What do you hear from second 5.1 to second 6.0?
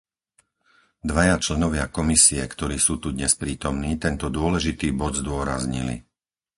zdôraznili.